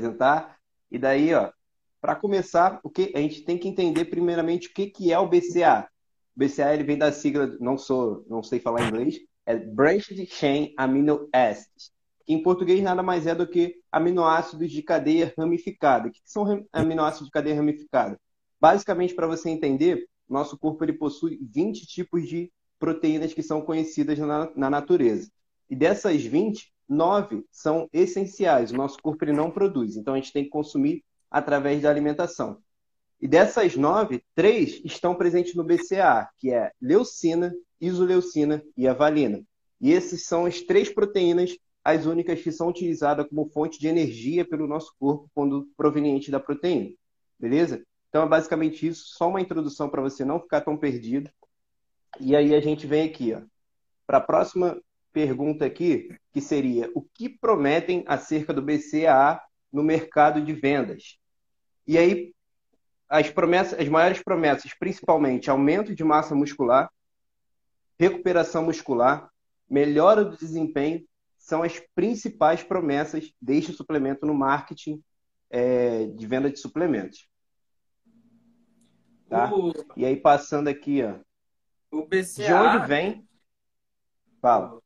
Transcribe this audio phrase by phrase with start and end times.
[0.00, 0.56] apresentar.
[0.90, 1.50] E daí, ó,
[2.00, 5.28] para começar, o que a gente tem que entender primeiramente o que, que é o
[5.28, 5.88] BCA.
[6.34, 10.72] O BCA ele vem da sigla, não sou, não sei falar inglês, é Branched Chain
[10.76, 11.92] Amino Acids,
[12.24, 16.08] que em português nada mais é do que aminoácidos de cadeia ramificada.
[16.08, 18.18] O que são aminoácidos de cadeia ramificada?
[18.60, 24.18] Basicamente, para você entender, nosso corpo ele possui 20 tipos de proteínas que são conhecidas
[24.18, 25.30] na, na natureza.
[25.68, 28.72] E dessas 20, 9 são essenciais.
[28.72, 29.96] O nosso corpo ele não produz.
[29.96, 32.60] Então, a gente tem que consumir através da alimentação.
[33.20, 39.42] E dessas nove, três estão presentes no BCA, que é leucina, isoleucina e a valina.
[39.80, 44.44] E esses são as três proteínas, as únicas que são utilizadas como fonte de energia
[44.44, 46.90] pelo nosso corpo quando proveniente da proteína.
[47.38, 47.82] Beleza?
[48.08, 51.30] Então é basicamente isso, só uma introdução para você não ficar tão perdido.
[52.18, 53.42] E aí a gente vem aqui, ó,
[54.06, 54.80] para a próxima
[55.12, 59.40] pergunta aqui, que seria: o que prometem acerca do BCAA
[59.72, 61.18] no mercado de vendas?
[61.86, 62.34] E aí
[63.08, 66.88] as promessas, as maiores promessas, principalmente aumento de massa muscular,
[67.98, 69.28] recuperação muscular,
[69.68, 71.04] melhora do desempenho,
[71.36, 75.02] são as principais promessas deste suplemento no marketing
[75.50, 77.26] é, de venda de suplementos.
[79.28, 79.52] Tá?
[79.52, 79.72] O...
[79.96, 81.18] E aí, passando aqui, ó.
[81.90, 82.46] O BCA.
[82.46, 83.28] De onde vem?
[84.40, 84.80] Fala.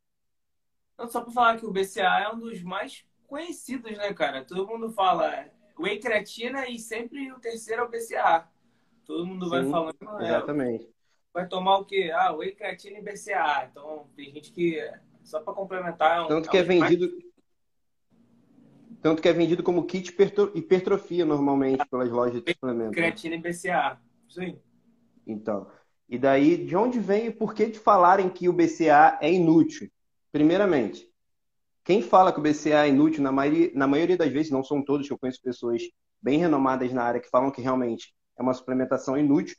[0.98, 4.44] Não, só para falar que o BCA é um dos mais conhecidos, né, cara?
[4.44, 8.48] Todo mundo fala whey creatina e sempre o terceiro é o BCA.
[9.04, 9.96] Todo mundo Sim, vai falando.
[10.20, 10.88] É, exatamente.
[11.32, 12.10] vai tomar o quê?
[12.14, 13.68] Ah, whey creatina e BCA.
[13.70, 14.78] Então, tem gente que,
[15.22, 16.18] só para complementar.
[16.18, 17.10] É um, Tanto que é, é vendido.
[17.10, 17.24] Mais...
[19.02, 20.16] Tanto que é vendido como kit
[20.54, 22.94] hipertrofia normalmente pelas lojas de suplementos.
[22.94, 24.00] Creatina e BCA.
[24.30, 24.58] Sim.
[25.26, 25.70] Então,
[26.08, 29.90] e daí, de onde vem e por que de falarem que o BCA é inútil?
[30.34, 31.08] Primeiramente,
[31.84, 34.84] quem fala que o BCA é inútil, na maioria, na maioria das vezes, não são
[34.84, 35.80] todos, que eu conheço pessoas
[36.20, 39.54] bem renomadas na área que falam que realmente é uma suplementação inútil,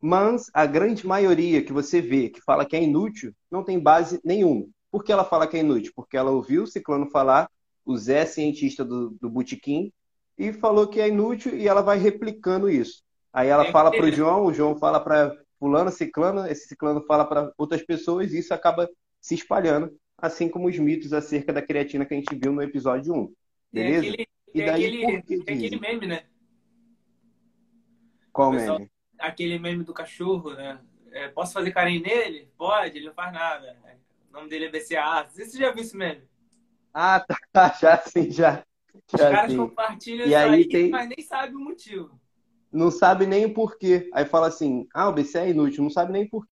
[0.00, 4.20] mas a grande maioria que você vê que fala que é inútil não tem base
[4.24, 4.66] nenhuma.
[4.90, 5.92] Por que ela fala que é inútil?
[5.94, 7.48] Porque ela ouviu o Ciclano falar,
[7.86, 9.92] o Zé, cientista do, do Botequim,
[10.36, 13.04] e falou que é inútil e ela vai replicando isso.
[13.32, 17.24] Aí ela fala para o João, o João fala para fulano, ciclano, esse ciclano fala
[17.24, 18.88] para outras pessoas e isso acaba
[19.22, 23.12] se espalhando, assim como os mitos acerca da creatina que a gente viu no episódio
[23.12, 23.34] 1.
[23.72, 24.00] Beleza?
[24.00, 26.24] Tem aquele, e daí aquele, por tem aquele meme, né?
[28.32, 28.90] Qual pessoal, meme?
[29.18, 30.80] Aquele meme do cachorro, né?
[31.10, 32.48] É, posso fazer carinho nele?
[32.56, 33.76] Pode, ele não faz nada.
[34.30, 35.28] O nome dele é BCA.
[35.28, 36.22] Você já viu esse meme?
[36.94, 38.64] Ah, tá, já sim, já.
[39.12, 40.90] Os caras compartilham e isso aí, tem...
[40.90, 42.22] mas nem sabe o motivo
[42.72, 44.08] não sabe nem o porquê.
[44.14, 46.50] Aí fala assim: ah, o BC é inútil, não sabe nem porquê.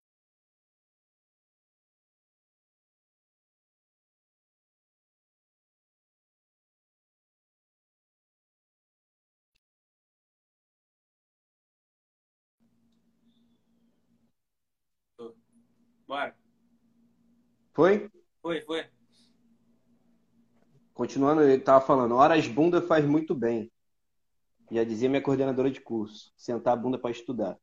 [16.10, 16.34] Bora.
[17.72, 18.10] Foi?
[18.42, 18.84] Foi, foi.
[20.92, 23.70] Continuando, ele tava falando, horas bunda faz muito bem.
[24.72, 27.56] Já dizia minha coordenadora de curso, sentar a bunda para estudar.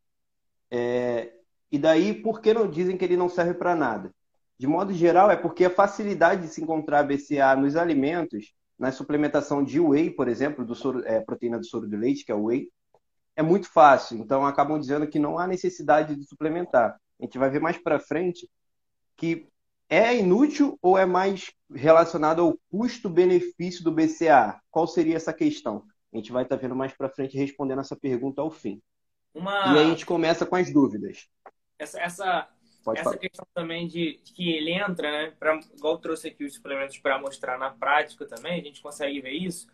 [0.72, 1.34] É,
[1.70, 4.16] e daí, por que não dizem que ele não serve para nada?
[4.58, 9.62] De modo geral, é porque a facilidade de se encontrar BCA nos alimentos, na suplementação
[9.62, 12.46] de whey, por exemplo, do soro, é, proteína do soro de leite, que é o
[12.46, 12.72] whey,
[13.36, 14.18] é muito fácil.
[14.20, 16.98] Então, acabam dizendo que não há necessidade de suplementar.
[17.20, 18.50] A gente vai ver mais para frente
[19.16, 19.48] que
[19.90, 24.60] é inútil ou é mais relacionado ao custo-benefício do BCA?
[24.70, 25.84] Qual seria essa questão?
[26.14, 28.82] A gente vai estar tá vendo mais para frente respondendo essa pergunta ao fim.
[29.34, 29.74] Uma...
[29.74, 31.28] E aí a gente começa com as dúvidas.
[31.80, 32.50] Essa, essa,
[32.96, 35.34] essa questão também de, de, que ele entra, né?
[35.40, 39.32] Pra, igual trouxe aqui os suplementos para mostrar na prática também, a gente consegue ver
[39.32, 39.68] isso.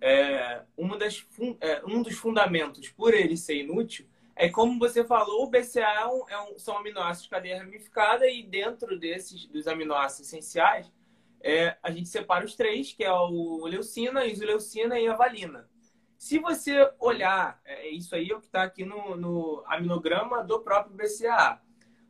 [0.00, 1.26] É, uma das,
[1.60, 4.06] é, um dos fundamentos por ele ser inútil
[4.40, 8.26] é como você falou, o BCA é um, é um, são aminoácidos de cadeia ramificada
[8.26, 10.90] e dentro desses dos aminoácidos essenciais
[11.42, 15.68] é, a gente separa os três, que é o leucina, a isoleucina e a valina.
[16.16, 20.42] Se você olhar, é, é isso aí é o que está aqui no, no aminograma
[20.42, 21.60] do próprio BCAA.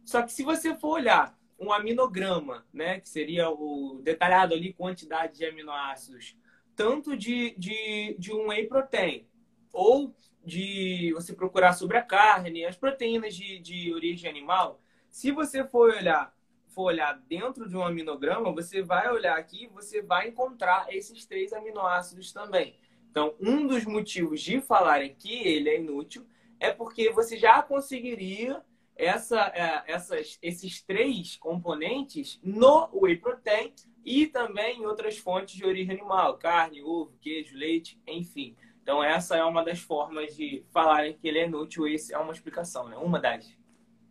[0.04, 5.38] Só que se você for olhar um aminograma, né, que seria o detalhado ali quantidade
[5.38, 6.37] de aminoácidos,
[6.76, 9.28] tanto de, de, de um whey protein
[9.72, 10.14] ou
[10.44, 15.90] de você procurar sobre a carne, as proteínas de, de origem animal, se você for
[15.90, 16.34] olhar,
[16.69, 21.52] for olhar dentro de um aminograma, você vai olhar aqui, você vai encontrar esses três
[21.52, 22.76] aminoácidos também.
[23.10, 26.25] Então, um dos motivos de falarem que ele é inútil
[26.60, 28.62] é porque você já conseguiria
[28.94, 33.72] essa, é, essas, esses três componentes no whey protein
[34.04, 38.54] e também em outras fontes de origem animal, carne, ovo, queijo, leite, enfim.
[38.82, 42.32] Então essa é uma das formas de falarem que ele é inútil, esse é uma
[42.32, 42.96] explicação, né?
[42.96, 43.56] Uma das.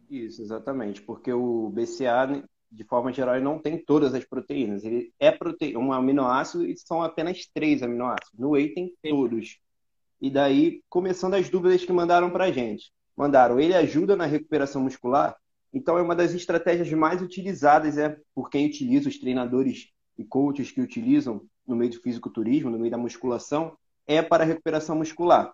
[0.09, 4.83] Isso, exatamente, porque o BCA, de forma geral, ele não tem todas as proteínas.
[4.83, 5.75] Ele é prote...
[5.77, 8.39] um aminoácido e são apenas três aminoácidos.
[8.39, 9.09] No whey tem Sim.
[9.11, 9.59] todos.
[10.21, 12.91] E daí, começando as dúvidas que mandaram para a gente.
[13.15, 15.35] Mandaram, ele ajuda na recuperação muscular?
[15.73, 20.71] Então, é uma das estratégias mais utilizadas é por quem utiliza, os treinadores e coaches
[20.71, 23.77] que utilizam no meio do fisiculturismo, no meio da musculação,
[24.09, 25.53] é para recuperação muscular.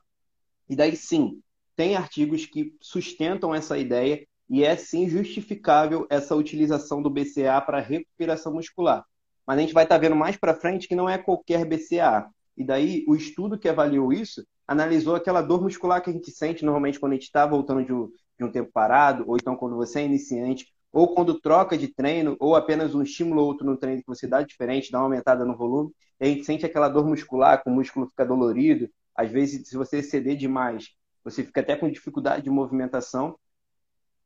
[0.70, 1.42] E daí, sim,
[1.76, 7.82] tem artigos que sustentam essa ideia e é, sim, justificável essa utilização do BCA para
[7.82, 9.06] recuperação muscular.
[9.46, 12.28] Mas a gente vai estar vendo mais para frente que não é qualquer BCA.
[12.56, 16.64] E daí, o estudo que avaliou isso analisou aquela dor muscular que a gente sente
[16.64, 18.10] normalmente quando a gente está voltando de um,
[18.40, 22.38] de um tempo parado, ou então quando você é iniciante, ou quando troca de treino,
[22.40, 25.44] ou apenas um estímulo ou outro no treino que você dá diferente, dá uma aumentada
[25.44, 28.90] no volume, a gente sente aquela dor muscular, que o músculo fica dolorido.
[29.16, 30.90] Às vezes, se você exceder demais,
[31.24, 33.38] você fica até com dificuldade de movimentação.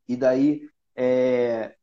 [0.08, 1.76] E daí, é...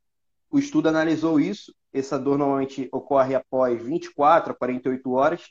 [0.50, 1.74] o estudo analisou isso.
[1.92, 5.50] Essa dor normalmente ocorre após 24 a 48 horas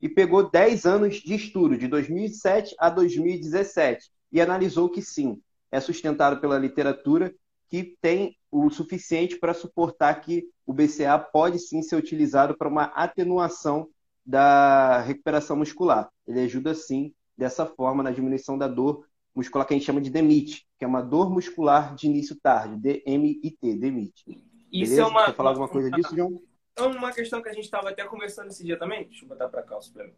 [0.00, 5.40] e pegou 10 anos de estudo, de 2007 a 2017, e analisou que sim,
[5.70, 7.34] é sustentado pela literatura
[7.68, 12.84] que tem o suficiente para suportar que o BCA pode sim ser utilizado para uma
[12.84, 13.88] atenuação
[14.24, 16.08] da recuperação muscular.
[16.26, 20.08] Ele ajuda sim, dessa forma, na diminuição da dor muscular que a gente chama de
[20.08, 24.24] DMIT, que é uma dor muscular de início tarde, DMIT, DMIT.
[24.26, 24.40] Isso
[24.72, 25.02] Beleza?
[25.02, 25.26] é uma.
[25.26, 26.42] Quer falar alguma coisa disso, João?
[26.72, 29.48] Então, uma questão que a gente estava até conversando esse dia também, deixa eu botar
[29.48, 30.16] para cá o suplemento.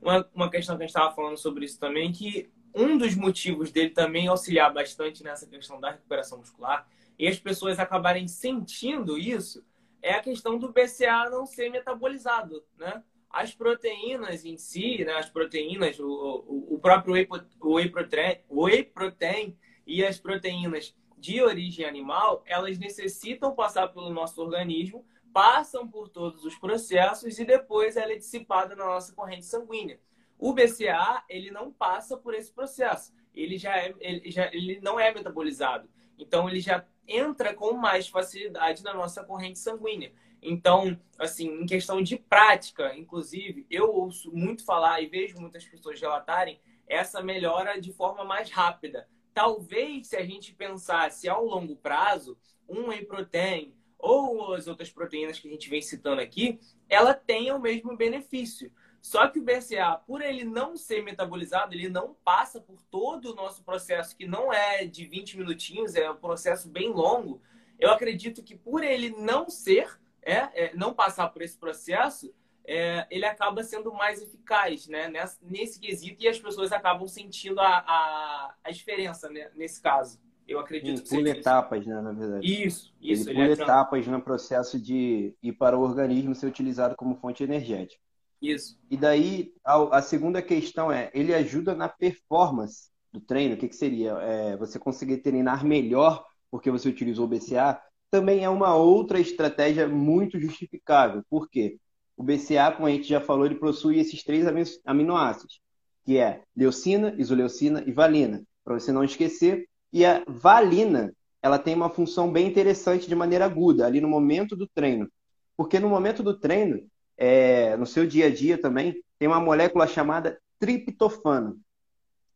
[0.00, 3.70] Uma, uma questão que a gente estava falando sobre isso também, que um dos motivos
[3.70, 6.86] dele também auxiliar bastante nessa questão da recuperação muscular
[7.22, 9.64] e as pessoas acabarem sentindo isso
[10.02, 13.00] é a questão do BCA não ser metabolizado, né?
[13.30, 15.12] As proteínas em si, né?
[15.12, 17.28] as proteínas, o, o, o próprio whey,
[17.62, 24.42] whey, protein, whey protein e as proteínas de origem animal, elas necessitam passar pelo nosso
[24.42, 30.00] organismo passam por todos os processos e depois ela é dissipada na nossa corrente sanguínea.
[30.36, 33.14] O BCA, ele não passa por esse processo.
[33.32, 35.88] Ele já, é, ele já ele não é metabolizado.
[36.22, 40.12] Então, ele já entra com mais facilidade na nossa corrente sanguínea.
[40.40, 46.00] Então, assim, em questão de prática, inclusive, eu ouço muito falar e vejo muitas pessoas
[46.00, 49.08] relatarem essa melhora de forma mais rápida.
[49.34, 52.36] Talvez, se a gente pensasse ao longo prazo,
[52.68, 56.58] um whey protein, ou as outras proteínas que a gente vem citando aqui,
[56.88, 58.72] ela tem o mesmo benefício.
[59.02, 63.34] Só que o BCA, por ele não ser metabolizado, ele não passa por todo o
[63.34, 67.42] nosso processo, que não é de 20 minutinhos, é um processo bem longo.
[67.80, 72.32] Eu acredito que por ele não ser, é, é não passar por esse processo,
[72.64, 77.58] é, ele acaba sendo mais eficaz né, nesse, nesse quesito e as pessoas acabam sentindo
[77.60, 80.20] a, a, a diferença né, nesse caso.
[80.46, 82.46] Eu acredito Sim, que pula etapas, né, na verdade.
[82.46, 83.28] Isso, isso.
[83.28, 87.16] Ele, ele pula é etapas no processo de ir para o organismo ser utilizado como
[87.16, 88.00] fonte energética.
[88.42, 88.76] Isso.
[88.90, 93.54] E daí, a, a segunda questão é, ele ajuda na performance do treino.
[93.54, 94.12] O que, que seria?
[94.20, 97.80] É, você conseguir treinar melhor porque você utilizou o BCA?
[98.10, 101.22] Também é uma outra estratégia muito justificável.
[101.30, 101.78] Por quê?
[102.16, 104.44] O BCA, como a gente já falou, ele possui esses três
[104.84, 105.60] aminoácidos,
[106.04, 108.42] que é leucina, isoleucina e valina.
[108.64, 113.44] Para você não esquecer, e a valina, ela tem uma função bem interessante de maneira
[113.44, 115.08] aguda, ali no momento do treino.
[115.56, 116.82] Porque no momento do treino,
[117.16, 121.58] é, no seu dia a dia também, tem uma molécula chamada triptofano.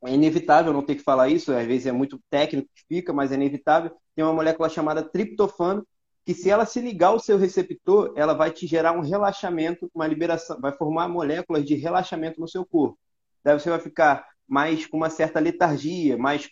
[0.04, 3.33] É inevitável não ter que falar isso, às vezes é muito técnico que fica, mas
[3.33, 3.90] é inevitável.
[4.14, 5.87] Tem uma molécula chamada triptofano,
[6.25, 10.06] que se ela se ligar ao seu receptor, ela vai te gerar um relaxamento, uma
[10.06, 12.99] liberação, vai formar moléculas de relaxamento no seu corpo.
[13.45, 16.49] Daí você vai ficar mais com uma certa letargia, mais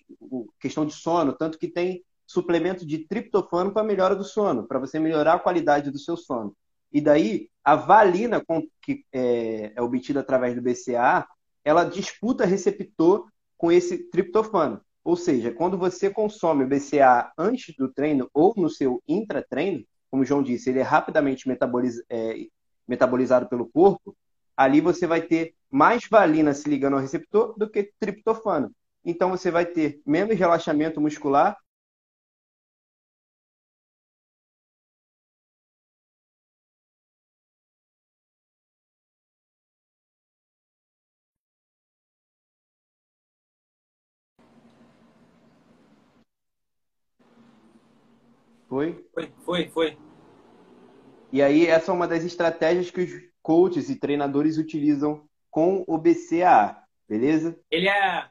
[0.60, 4.98] questão de sono, tanto que tem suplemento de triptofano para melhora do sono, para você
[4.98, 6.56] melhorar a qualidade do seu sono.
[6.94, 8.40] E daí, a valina,
[8.80, 11.26] que é, é obtida através do BCA,
[11.64, 13.26] ela disputa receptor
[13.58, 14.80] com esse triptofano.
[15.02, 20.22] Ou seja, quando você consome o BCA antes do treino ou no seu intratreino, como
[20.22, 22.46] o João disse, ele é rapidamente metaboliz é,
[22.86, 24.16] metabolizado pelo corpo,
[24.56, 28.70] ali você vai ter mais valina se ligando ao receptor do que triptofano.
[29.04, 31.56] Então você vai ter menos relaxamento muscular
[48.74, 49.06] Foi?
[49.14, 49.98] Foi, foi, foi.
[51.30, 55.96] E aí, essa é uma das estratégias que os coaches e treinadores utilizam com o
[55.96, 57.56] BCAA, beleza?
[57.70, 58.28] Ele é,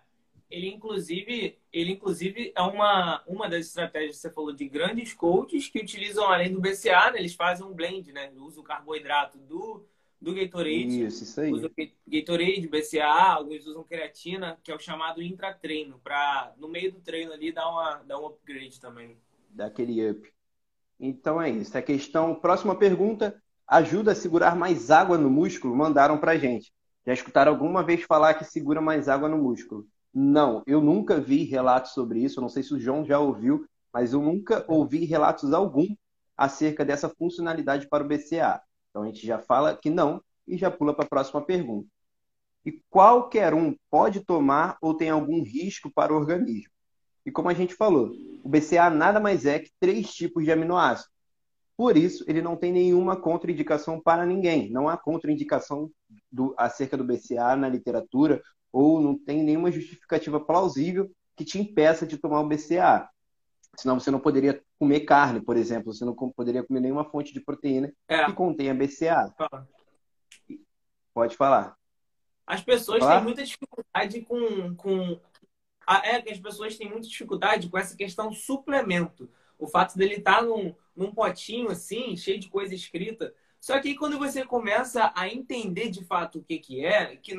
[0.51, 5.69] ele inclusive, ele inclusive é uma, uma das estratégias que você falou de grandes coaches
[5.69, 8.29] que utilizam além do BCA, né, eles fazem um blend, né?
[8.35, 9.85] Usam o carboidrato do
[10.19, 11.05] do Gatorade.
[11.05, 11.51] Isso, isso aí.
[11.51, 11.69] Usam
[12.05, 17.31] Gatorade, BCA, alguns usam creatina, que é o chamado intratreino, para no meio do treino
[17.31, 19.17] ali dar uma dar um upgrade também.
[19.53, 20.27] Dá aquele up.
[21.00, 21.77] Então é isso.
[21.77, 25.75] A questão, próxima pergunta, ajuda a segurar mais água no músculo?
[25.75, 26.74] Mandaram pra gente.
[27.05, 29.86] Já escutaram alguma vez falar que segura mais água no músculo?
[30.13, 32.41] Não, eu nunca vi relatos sobre isso.
[32.41, 35.88] Não sei se o João já ouviu, mas eu nunca ouvi relatos algum
[36.36, 38.60] acerca dessa funcionalidade para o BCA.
[38.89, 41.88] Então a gente já fala que não e já pula para a próxima pergunta.
[42.65, 46.73] E qualquer um pode tomar ou tem algum risco para o organismo?
[47.25, 48.12] E como a gente falou,
[48.44, 51.12] o BCA nada mais é que três tipos de aminoácidos.
[51.75, 54.70] Por isso, ele não tem nenhuma contraindicação para ninguém.
[54.70, 55.89] Não há contraindicação
[56.32, 62.06] do, acerca do BCA na literatura ou não tem nenhuma justificativa plausível que te impeça
[62.06, 63.10] de tomar o BCA.
[63.75, 65.94] Senão você não poderia comer carne, por exemplo.
[65.94, 68.25] Você não poderia comer nenhuma fonte de proteína é.
[68.25, 69.34] que contenha BCA.
[69.36, 69.68] Fala.
[71.13, 71.75] Pode falar.
[72.46, 73.15] As pessoas falar?
[73.15, 75.20] têm muita dificuldade com, com
[76.04, 79.30] é que as pessoas têm muita dificuldade com essa questão suplemento.
[79.58, 83.34] O fato dele estar tá num, num potinho assim, cheio de coisa escrita.
[83.60, 87.38] Só que aí, quando você começa a entender de fato o que, que é, que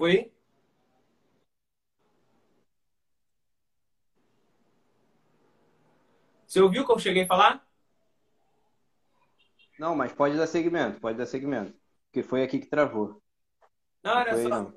[0.00, 0.32] Foi?
[6.46, 7.68] Você ouviu eu cheguei a falar?
[9.78, 11.78] Não, mas pode dar segmento, pode dar segmento.
[12.06, 13.22] Porque foi aqui que travou.
[14.02, 14.74] Não, era só, não.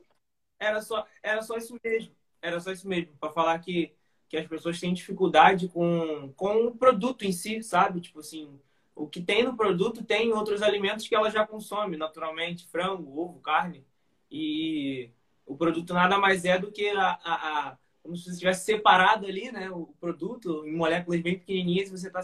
[0.59, 2.13] era só, era só isso mesmo.
[2.41, 3.95] Era só isso mesmo, para falar que,
[4.27, 8.01] que as pessoas têm dificuldade com, com o produto em si, sabe?
[8.01, 8.59] Tipo assim,
[8.93, 13.39] o que tem no produto tem outros alimentos que ela já consome naturalmente, frango, ovo,
[13.39, 13.87] carne.
[14.35, 15.11] E
[15.45, 19.27] o produto nada mais é do que a, a, a como se você tivesse separado
[19.27, 22.21] ali, né, o produto em moléculas bem pequenininhas e você está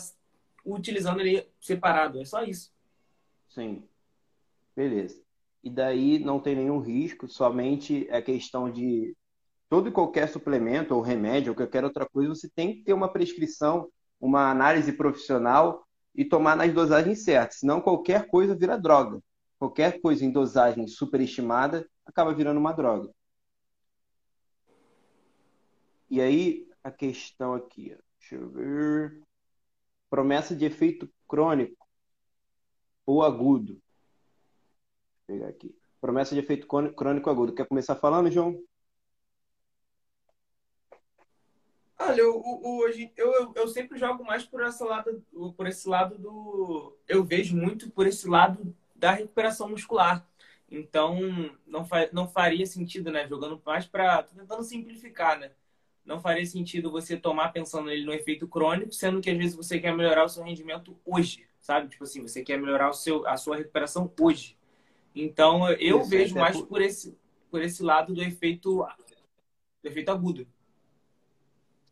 [0.65, 2.19] utilizando ele separado.
[2.19, 2.73] É só isso.
[3.47, 3.83] Sim.
[4.75, 5.21] Beleza.
[5.63, 9.15] E daí não tem nenhum risco, somente é questão de
[9.69, 13.11] todo e qualquer suplemento ou remédio ou qualquer outra coisa, você tem que ter uma
[13.11, 13.87] prescrição,
[14.19, 15.85] uma análise profissional
[16.15, 19.21] e tomar nas dosagens certas, senão qualquer coisa vira droga.
[19.59, 23.13] Qualquer coisa em dosagem superestimada acaba virando uma droga.
[26.09, 29.21] E aí, a questão aqui, deixa eu ver.
[30.09, 31.85] Promessa de efeito crônico
[33.05, 33.73] ou agudo.
[33.73, 33.81] Vou
[35.27, 35.77] pegar aqui.
[35.99, 37.53] Promessa de efeito crônico agudo.
[37.53, 38.63] Quer começar falando, João?
[41.99, 45.21] Olha, eu, eu, eu, eu, sempre jogo mais por esse lado,
[45.55, 46.97] por esse lado do.
[47.05, 50.27] Eu vejo muito por esse lado da recuperação muscular.
[50.69, 51.17] Então,
[51.65, 53.27] não, fa não faria sentido, né?
[53.27, 54.23] Jogando mais para.
[54.23, 55.51] Tô tentando simplificar, né?
[56.05, 59.79] Não faria sentido você tomar pensando nele no efeito crônico, sendo que às vezes você
[59.79, 61.89] quer melhorar o seu rendimento hoje, sabe?
[61.89, 64.57] Tipo assim, você quer melhorar o seu, a sua recuperação hoje.
[65.15, 66.67] Então, eu Isso, vejo mais por...
[66.67, 66.81] por...
[66.81, 67.17] esse,
[67.49, 68.85] por esse lado do efeito,
[69.83, 70.47] do efeito agudo.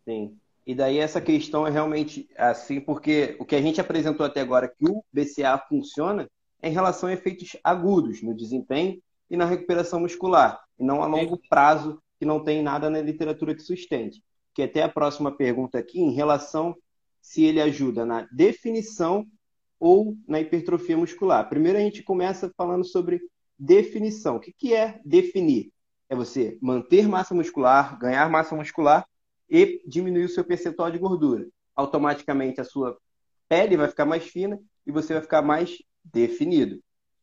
[0.06, 0.38] Sim.
[0.66, 4.68] E daí essa questão é realmente assim, porque o que a gente apresentou até agora,
[4.68, 6.28] que o BCA funciona,
[6.62, 11.40] em relação a efeitos agudos no desempenho e na recuperação muscular, e não a longo
[11.50, 14.24] prazo, que não tem nada na literatura que sustente.
[14.54, 16.76] Que até a próxima pergunta aqui, em relação
[17.22, 19.28] se ele ajuda na definição
[19.80, 21.48] ou na hipertrofia muscular.
[21.50, 23.22] Primeiro a gente começa falando sobre
[23.60, 24.38] definição.
[24.38, 25.72] O que é definir?
[26.10, 29.06] É você manter massa muscular, ganhar massa muscular
[29.50, 31.48] e diminuir o seu percentual de gordura.
[31.76, 32.98] Automaticamente a sua
[33.48, 35.78] pele vai ficar mais fina e você vai ficar mais
[36.14, 36.80] definido.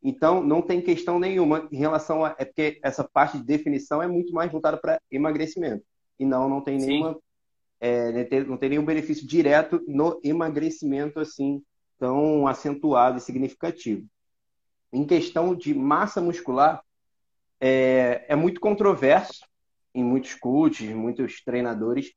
[0.07, 2.35] Então, não tem questão nenhuma em relação a.
[2.37, 5.83] É porque essa parte de definição é muito mais voltada para emagrecimento.
[6.19, 7.17] E não, não tem nenhuma.
[7.79, 11.61] É, não tem nenhum benefício direto no emagrecimento assim
[11.97, 14.05] tão acentuado e significativo.
[14.93, 16.81] Em questão de massa muscular,
[17.59, 19.45] é, é muito controverso
[19.93, 22.13] em muitos coaches, muitos treinadores,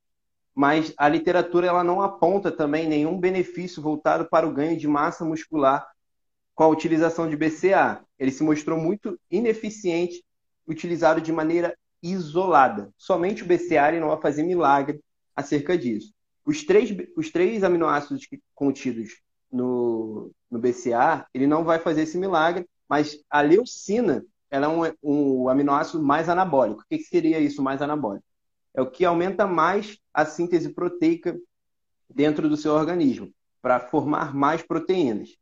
[0.53, 5.23] mas a literatura ela não aponta também nenhum benefício voltado para o ganho de massa
[5.25, 5.87] muscular
[6.59, 8.03] com a utilização de BCA.
[8.19, 10.21] Ele se mostrou muito ineficiente
[10.67, 11.73] utilizado de maneira
[12.03, 12.93] isolada.
[12.97, 14.99] Somente o BCA não vai fazer milagre
[15.33, 16.13] acerca disso.
[16.45, 22.67] Os três, os três aminoácidos contidos no, no BCA, ele não vai fazer esse milagre,
[22.89, 26.81] mas a leucina ela é um, um aminoácido mais anabólico.
[26.81, 28.25] O que seria isso mais anabólico?
[28.73, 31.39] É o que aumenta mais a síntese proteica
[32.09, 35.38] dentro do seu organismo, para formar mais proteínas.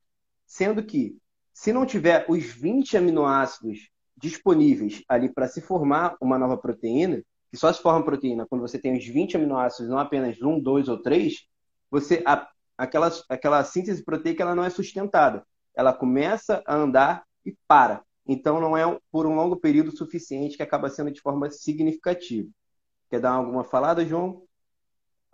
[0.48, 1.18] Sendo que,
[1.54, 7.58] se não tiver os 20 aminoácidos disponíveis ali para se formar uma nova proteína, que
[7.58, 11.02] só se forma proteína quando você tem os 20 aminoácidos, não apenas um, dois ou
[11.02, 11.46] três,
[11.92, 15.46] você a, aquela, aquela síntese proteica ela não é sustentada.
[15.76, 18.04] Ela começa a andar e para.
[18.26, 22.50] Então, não é por um longo período suficiente que acaba sendo de forma significativa.
[23.10, 24.44] Quer dar alguma falada, João?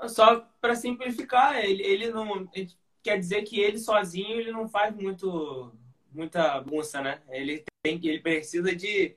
[0.07, 2.71] Só para simplificar, ele, ele não ele
[3.03, 5.71] quer dizer que ele sozinho ele não faz muito
[6.11, 7.21] muita bagunça, né?
[7.29, 9.15] Ele tem ele precisa de,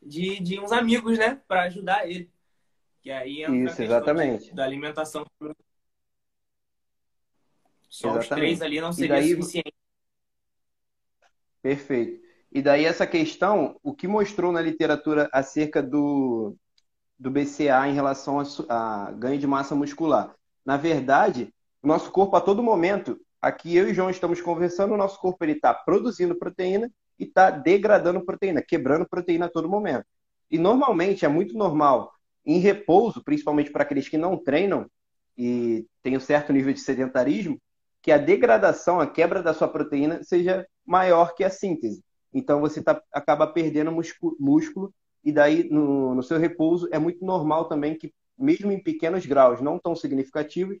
[0.00, 2.30] de, de uns amigos, né, para ajudar ele.
[3.02, 4.46] Que aí é Isso, exatamente.
[4.46, 5.24] De, da alimentação.
[7.88, 8.20] Só exatamente.
[8.20, 9.30] os três ali não seria daí...
[9.30, 9.72] suficiente.
[11.60, 12.24] Perfeito.
[12.52, 16.56] E daí essa questão, o que mostrou na literatura acerca do,
[17.18, 20.34] do BCA em relação a, a ganho de massa muscular?
[20.64, 21.52] Na verdade,
[21.82, 25.44] o nosso corpo a todo momento, aqui eu e João estamos conversando, o nosso corpo
[25.44, 30.04] está produzindo proteína e está degradando proteína, quebrando proteína a todo momento.
[30.50, 32.12] E normalmente é muito normal,
[32.44, 34.90] em repouso, principalmente para aqueles que não treinam
[35.38, 37.60] e têm um certo nível de sedentarismo,
[38.02, 42.02] que a degradação, a quebra da sua proteína seja maior que a síntese.
[42.34, 43.92] Então você tá, acaba perdendo
[44.38, 44.92] músculo,
[45.24, 49.60] e daí no, no seu repouso é muito normal também que, mesmo em pequenos graus
[49.60, 50.78] não tão significativos,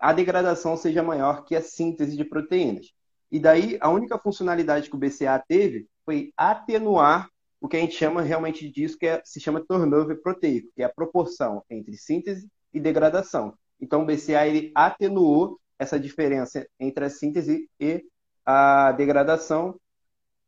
[0.00, 2.86] a degradação seja maior que a síntese de proteínas.
[3.30, 7.28] E daí a única funcionalidade que o BCA teve foi atenuar
[7.60, 10.86] o que a gente chama realmente disso, que é, se chama turnover proteico, que é
[10.86, 13.54] a proporção entre síntese e degradação.
[13.78, 18.02] Então o BCA ele atenuou essa diferença entre a síntese e
[18.44, 19.78] a degradação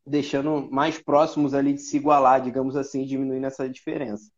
[0.06, 4.30] deixando mais próximos ali de se igualar, digamos assim, diminuindo essa diferença.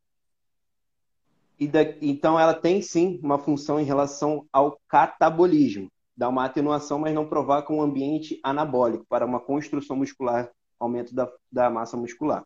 [1.64, 6.98] E da, então ela tem sim uma função em relação ao catabolismo, dá uma atenuação,
[6.98, 12.44] mas não provoca um ambiente anabólico para uma construção muscular, aumento da, da massa muscular.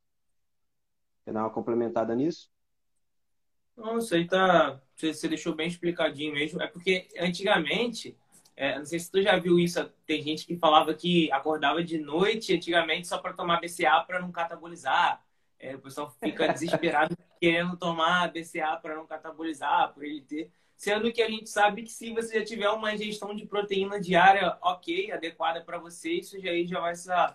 [1.24, 2.48] Quer dar uma complementada nisso?
[3.76, 4.80] Não, isso aí tá.
[4.94, 6.62] Você deixou bem explicadinho mesmo.
[6.62, 8.16] É porque antigamente
[8.54, 9.84] é, não sei se tu já viu isso.
[10.06, 14.30] Tem gente que falava que acordava de noite antigamente só para tomar BCA para não
[14.30, 15.20] catabolizar.
[15.58, 20.50] É, o pessoal fica desesperado querendo tomar BCA para não catabolizar, por ele ter.
[20.76, 24.56] Sendo que a gente sabe que se você já tiver uma ingestão de proteína diária
[24.62, 27.34] ok, adequada para você, isso já, já vai ser.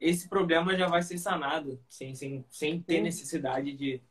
[0.00, 4.02] Esse problema já vai ser sanado, sem, sem, sem ter necessidade de,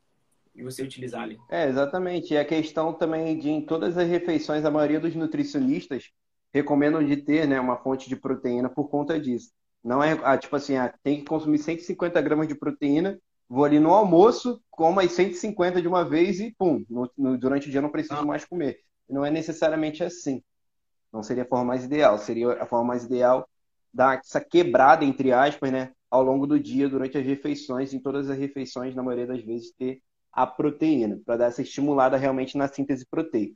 [0.55, 1.37] de você utilizar ali.
[1.49, 2.33] É, exatamente.
[2.33, 6.11] E a questão também de em todas as refeições, a maioria dos nutricionistas
[6.53, 9.51] recomendam de ter né, uma fonte de proteína por conta disso.
[9.83, 13.79] Não é ah, tipo assim, ah, tem que consumir 150 gramas de proteína, vou ali
[13.79, 17.81] no almoço, como as 150 de uma vez e pum, no, no, durante o dia
[17.81, 18.79] não preciso mais comer.
[19.09, 20.43] não é necessariamente assim.
[21.11, 22.19] Não seria a forma mais ideal.
[22.19, 23.49] Seria a forma mais ideal
[23.91, 28.29] dar essa quebrada, entre aspas, né, ao longo do dia, durante as refeições, em todas
[28.29, 32.67] as refeições, na maioria das vezes, ter a proteína, para dar essa estimulada realmente na
[32.67, 33.55] síntese proteica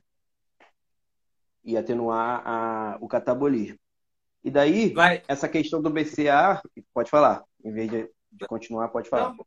[1.64, 3.78] e atenuar a, o catabolismo.
[4.42, 5.22] E daí, Vai.
[5.26, 6.60] essa questão do BCA,
[6.92, 9.30] pode falar, em vez de, de continuar, pode falar.
[9.30, 9.46] Não,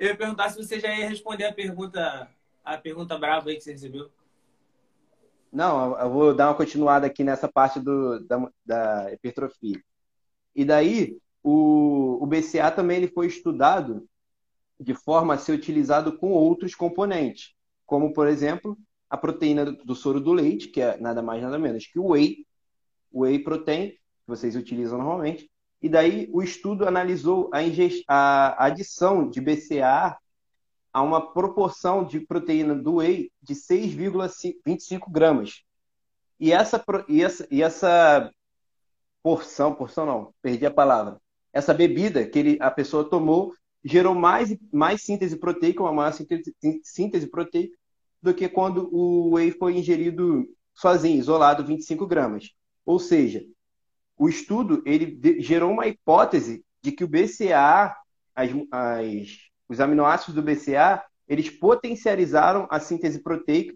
[0.00, 2.28] eu ia perguntar se você já ia responder a pergunta,
[2.64, 4.10] a pergunta brava aí que você recebeu.
[5.52, 9.78] Não, eu vou dar uma continuada aqui nessa parte do, da, da hipertrofia.
[10.56, 14.08] E daí, o, o BCA também ele foi estudado
[14.78, 18.78] de forma a ser utilizado com outros componentes, como, por exemplo,
[19.10, 22.46] a proteína do soro do leite, que é nada mais nada menos que o whey,
[23.12, 25.49] o whey protein, que vocês utilizam normalmente.
[25.82, 27.58] E daí o estudo analisou a,
[28.08, 30.16] a adição de BCA
[30.92, 35.62] a uma proporção de proteína do whey de 6,25 gramas.
[36.38, 38.30] E essa, e, essa, e essa
[39.22, 41.20] porção, porção não, perdi a palavra.
[41.52, 46.54] Essa bebida que ele, a pessoa tomou gerou mais, mais síntese proteica, uma maior síntese,
[46.82, 47.76] síntese proteica,
[48.22, 52.50] do que quando o whey foi ingerido sozinho, isolado, 25 gramas.
[52.84, 53.44] Ou seja,
[54.20, 57.96] o estudo ele gerou uma hipótese de que o BCA,
[58.34, 59.28] as, as,
[59.66, 63.74] os aminoácidos do BCA, eles potencializaram a síntese proteica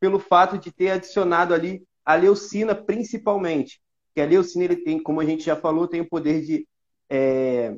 [0.00, 3.80] pelo fato de ter adicionado ali a leucina principalmente.
[4.12, 6.66] Que a leucina, ele tem, como a gente já falou, tem o poder de
[7.08, 7.76] é,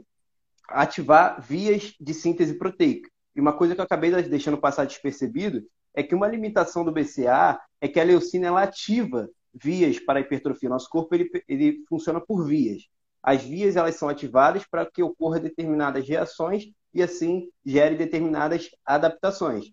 [0.71, 3.11] ativar vias de síntese proteica.
[3.35, 7.61] E uma coisa que eu acabei deixando passar despercebido é que uma limitação do BCA
[7.79, 9.29] é que a leucina ela ativa
[9.63, 10.69] vias para a hipertrofia.
[10.69, 12.83] Nosso corpo ele, ele funciona por vias.
[13.23, 19.71] As vias elas são ativadas para que ocorra determinadas reações e assim gere determinadas adaptações.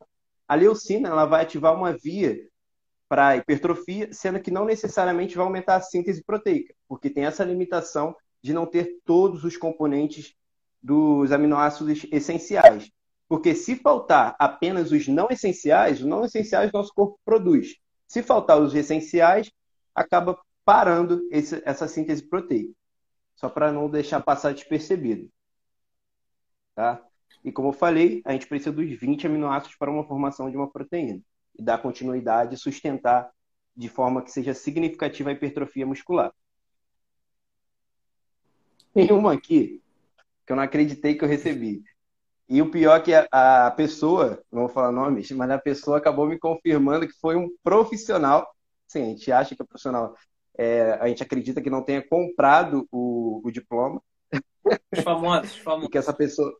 [0.48, 2.40] A leucina ela vai ativar uma via
[3.08, 8.16] para hipertrofia, sendo que não necessariamente vai aumentar a síntese proteica, porque tem essa limitação
[8.42, 10.34] de não ter todos os componentes
[10.82, 12.92] dos aminoácidos essenciais.
[13.30, 17.76] Porque se faltar apenas os não essenciais, os não essenciais nosso corpo produz.
[18.08, 19.52] Se faltar os essenciais,
[19.94, 22.74] acaba parando esse, essa síntese proteica.
[23.36, 25.30] Só para não deixar passar despercebido.
[26.76, 27.04] Tá?
[27.44, 30.70] E como eu falei, a gente precisa dos 20 aminoácidos para uma formação de uma
[30.70, 31.22] proteína.
[31.58, 33.32] E dar continuidade e sustentar
[33.76, 36.34] de forma que seja significativa a hipertrofia muscular.
[38.94, 39.82] Tem uma aqui
[40.46, 41.84] que eu não acreditei que eu recebi.
[42.48, 46.28] E o pior é que a, pessoa, não vou falar nomes, mas a pessoa acabou
[46.28, 48.54] me confirmando que foi um profissional
[48.94, 50.16] sim, a gente acha que o profissional,
[50.58, 54.02] é, a gente acredita que não tenha comprado o, o diploma.
[54.96, 55.90] Os famosos, famosos.
[55.90, 56.56] que essa pessoa.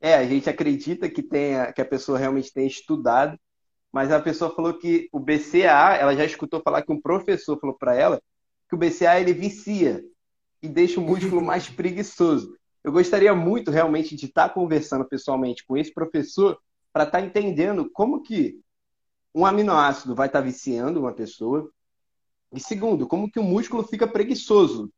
[0.00, 3.38] É, a gente acredita que, tenha, que a pessoa realmente tenha estudado,
[3.90, 7.76] mas a pessoa falou que o BCA, ela já escutou falar que um professor falou
[7.76, 8.20] para ela
[8.68, 10.04] que o BCA ele vicia
[10.62, 12.54] e deixa o músculo mais preguiçoso.
[12.82, 16.58] Eu gostaria muito realmente de estar conversando pessoalmente com esse professor
[16.92, 18.60] para estar entendendo como que
[19.34, 21.70] um aminoácido vai estar viciando uma pessoa.
[22.52, 24.92] E segundo, como que o músculo fica preguiçoso?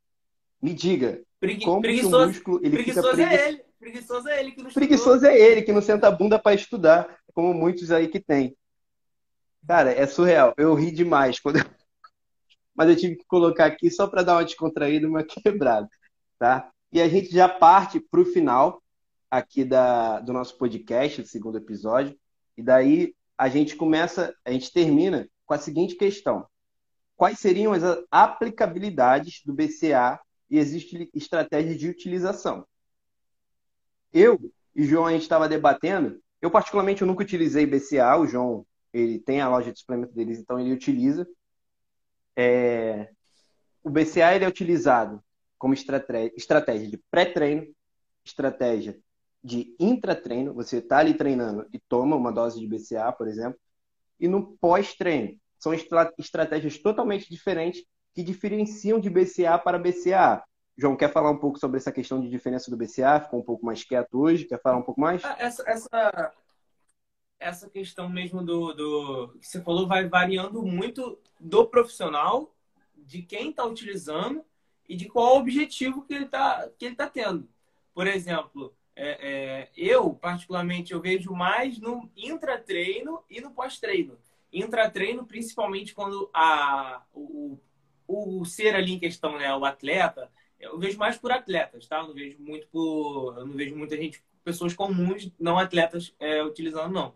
[0.60, 1.22] Me diga.
[1.40, 3.64] Pregui como preguiçoso, que o músculo ele preguiçoso fica é ele.
[3.78, 7.18] Preguiçoso é ele que não Preguiçoso é ele que não senta a bunda para estudar,
[7.32, 8.56] como muitos aí que tem.
[9.66, 10.54] Cara, é surreal.
[10.56, 11.58] Eu ri demais quando
[12.74, 15.88] mas eu tive que colocar aqui só para dar uma descontraída, uma quebrada,
[16.38, 16.70] tá?
[16.92, 18.82] E a gente já parte para o final
[19.30, 22.16] aqui da, do nosso podcast, do segundo episódio.
[22.56, 26.46] E daí a gente começa, a gente termina com a seguinte questão:
[27.16, 30.20] quais seriam as aplicabilidades do BCA
[30.50, 32.66] e existe estratégia de utilização?
[34.12, 34.38] Eu
[34.74, 36.20] e João a gente estava debatendo.
[36.40, 38.16] Eu particularmente eu nunca utilizei BCA.
[38.16, 41.26] O João ele tem a loja de suplemento deles, então ele utiliza.
[42.34, 43.10] É...
[43.82, 45.22] O BCA ele é utilizado
[45.58, 47.66] como estratégia de pré-treino,
[48.24, 48.98] estratégia
[49.46, 53.56] de intratreino, você está ali treinando e toma uma dose de BCA, por exemplo,
[54.18, 55.38] e no pós-treino.
[55.56, 60.42] São estra estratégias totalmente diferentes que diferenciam de BCA para BCA.
[60.76, 63.20] João, quer falar um pouco sobre essa questão de diferença do BCA?
[63.20, 64.46] Ficou um pouco mais quieto hoje?
[64.46, 65.24] Quer falar um pouco mais?
[65.24, 66.32] Ah, essa, essa,
[67.38, 72.52] essa questão mesmo do, do que você falou vai variando muito do profissional,
[72.96, 74.44] de quem está utilizando
[74.88, 77.48] e de qual objetivo que ele está tá tendo.
[77.94, 84.18] Por exemplo, é, é, eu, particularmente, eu vejo mais no intratreino e no pós-treino.
[84.50, 87.58] Intratreino, principalmente quando a, o,
[88.08, 91.98] o ser ali em questão, né, o atleta, eu vejo mais por atletas, tá?
[91.98, 93.36] Eu não vejo muito por.
[93.36, 97.14] Eu não vejo muita gente, pessoas comuns, não atletas, é, utilizando, não.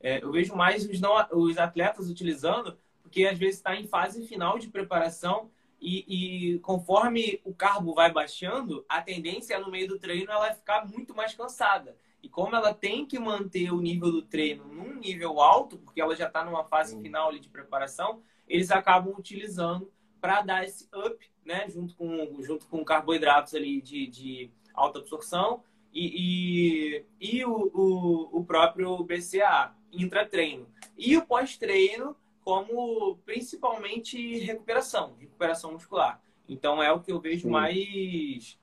[0.00, 4.26] É, eu vejo mais os, não, os atletas utilizando, porque às vezes está em fase
[4.26, 9.88] final de preparação e, e, conforme o carbo vai baixando, a tendência é no meio
[9.88, 11.96] do treino ela ficar muito mais cansada.
[12.22, 16.14] E como ela tem que manter o nível do treino num nível alto, porque ela
[16.14, 19.90] já está numa fase final de preparação, eles acabam utilizando
[20.20, 25.62] para dar esse up, né, junto com, junto com carboidratos ali de, de alta absorção
[25.92, 30.66] e, e, e o, o, o próprio BCA, intratreino.
[30.96, 36.20] E o pós-treino, como principalmente recuperação, recuperação muscular.
[36.48, 37.50] Então é o que eu vejo Sim.
[37.50, 38.58] mais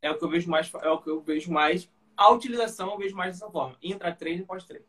[0.00, 2.98] é o que eu vejo mais é o que eu vejo mais a utilização eu
[2.98, 4.84] vejo mais dessa forma, intra-treino e pós-treino.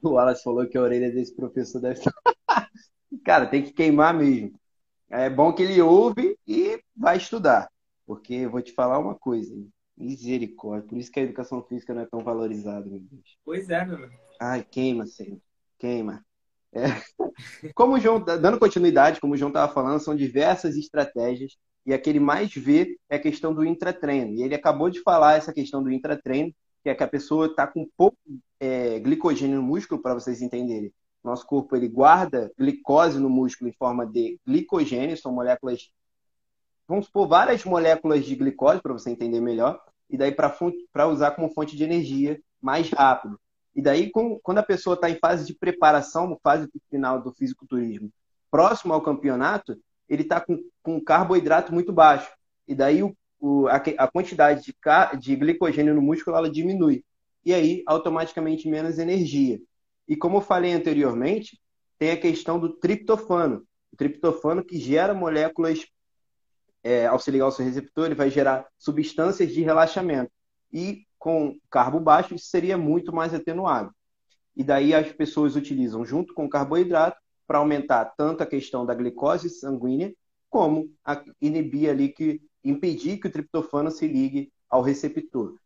[0.00, 2.00] O Wallace falou que a orelha desse professor deve
[3.24, 4.58] Cara, tem que queimar mesmo.
[5.08, 7.68] É bom que ele ouve e vai estudar.
[8.06, 9.52] Porque eu vou te falar uma coisa,
[9.96, 10.88] misericórdia.
[10.88, 13.36] Por isso que a educação física não é tão valorizada, meu Deus.
[13.44, 14.08] Pois é, meu.
[14.40, 15.40] Ai, queima, Senhor.
[15.78, 16.24] Queima.
[16.72, 16.84] É.
[17.74, 21.98] Como o João, dando continuidade, como o João estava falando, são diversas estratégias e a
[21.98, 24.32] que ele mais vê é a questão do intratreino.
[24.34, 26.52] E ele acabou de falar essa questão do intratreino,
[26.82, 28.16] que é que a pessoa está com pouco
[28.58, 30.92] é, glicogênio no músculo, para vocês entenderem.
[31.22, 35.90] Nosso corpo ele guarda glicose no músculo em forma de glicogênio, são moléculas,
[36.88, 41.52] vamos supor, várias moléculas de glicose, para você entender melhor, e daí para usar como
[41.52, 43.38] fonte de energia mais rápido.
[43.76, 44.10] E daí,
[44.42, 48.10] quando a pessoa está em fase de preparação, fase final do fisiculturismo,
[48.50, 52.32] próximo ao campeonato, ele está com, com carboidrato muito baixo.
[52.66, 54.74] E daí o, o, a, a, quantidade de,
[55.18, 57.04] de glicogênio no músculo ela diminui.
[57.44, 59.60] e aí automaticamente menos energia.
[60.08, 61.60] E como eu falei anteriormente,
[61.98, 63.62] tem a questão do triptofano.
[63.92, 65.84] O triptofano que gera moléculas,
[66.82, 70.30] é, ao se ligar ao seu receptor, ele vai gerar substâncias de relaxamento.
[70.72, 73.90] E com carbo baixo, isso seria muito mais atenuado.
[74.56, 78.94] E daí as pessoas utilizam junto com o carboidrato para aumentar tanto a questão da
[78.94, 80.14] glicose sanguínea,
[80.48, 85.56] como a, inibir ali que impedir que o triptofano se ligue ao receptor.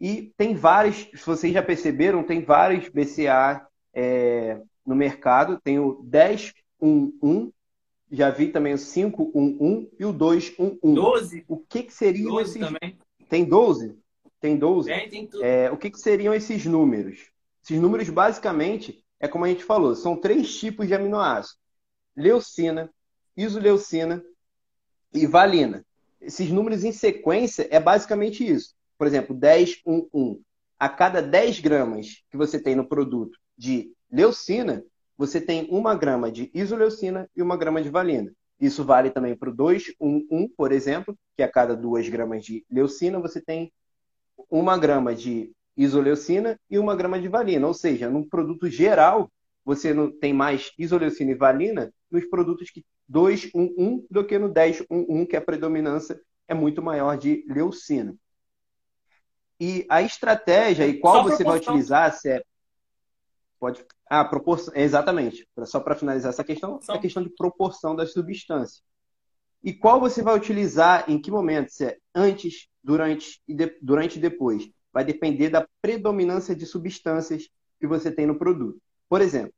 [0.00, 5.60] E tem vários, se vocês já perceberam, tem vários BCA é, no mercado.
[5.62, 7.52] Tem o 1011,
[8.10, 10.94] já vi também o 511 e o 211.
[10.94, 11.44] 12?
[11.46, 12.66] O que, que seriam 12 esses?
[12.66, 12.98] Também.
[13.28, 14.01] Tem 12?
[14.42, 14.88] Tem 12?
[14.88, 15.44] Tem, tem tudo.
[15.44, 17.30] É, o que, que seriam esses números?
[17.62, 21.60] Esses números, basicamente, é como a gente falou, são três tipos de aminoácidos:
[22.16, 22.92] leucina,
[23.36, 24.20] isoleucina
[25.14, 25.86] e valina.
[26.20, 28.74] Esses números em sequência é basicamente isso.
[28.98, 30.42] Por exemplo, 10, 1, 1.
[30.76, 34.84] A cada 10 gramas que você tem no produto de leucina,
[35.16, 38.32] você tem uma grama de isoleucina e uma grama de valina.
[38.60, 43.20] Isso vale também para o 211, por exemplo, que a cada 2 gramas de leucina
[43.20, 43.72] você tem
[44.50, 47.66] uma grama de isoleucina e uma grama de valina.
[47.66, 49.30] Ou seja, num produto geral,
[49.64, 55.26] você não tem mais isoleucina e valina nos produtos que 211 do que no 1011,
[55.26, 58.14] que a predominância é muito maior de leucina.
[59.60, 62.42] E a estratégia e qual Só você vai utilizar, se é
[63.62, 63.86] Pode.
[64.10, 64.74] Ah, proporção.
[64.74, 65.48] Exatamente.
[65.66, 68.82] Só para finalizar essa questão, é a questão de proporção das substâncias.
[69.62, 71.70] E qual você vai utilizar em que momento?
[71.70, 73.76] Se é antes, durante e, de...
[73.80, 74.68] durante e depois.
[74.92, 77.48] Vai depender da predominância de substâncias
[77.80, 78.78] que você tem no produto.
[79.08, 79.52] Por exemplo,